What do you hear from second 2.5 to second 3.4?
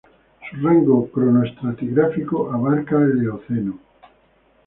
abarca el